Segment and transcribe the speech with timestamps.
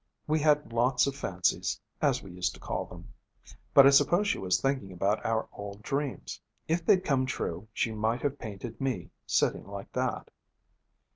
[0.25, 3.13] We had lots of fancies, as we used to call them.
[3.71, 6.41] But I suppose she was thinking about our old dreams.
[6.67, 10.31] If they'd come true, she might have painted me, sitting like that.'